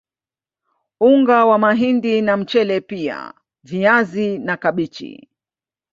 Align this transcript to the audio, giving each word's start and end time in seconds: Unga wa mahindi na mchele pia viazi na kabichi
Unga 1.01 1.45
wa 1.45 1.57
mahindi 1.57 2.21
na 2.21 2.37
mchele 2.37 2.81
pia 2.81 3.33
viazi 3.63 4.37
na 4.39 4.57
kabichi 4.57 5.29